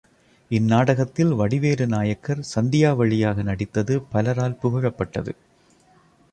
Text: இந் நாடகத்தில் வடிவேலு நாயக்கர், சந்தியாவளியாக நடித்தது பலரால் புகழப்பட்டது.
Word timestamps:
இந் 0.51 0.63
நாடகத்தில் 0.63 1.33
வடிவேலு 1.33 1.87
நாயக்கர், 1.87 2.41
சந்தியாவளியாக 2.55 3.43
நடித்தது 3.43 4.03
பலரால் 4.13 4.59
புகழப்பட்டது. 4.63 5.33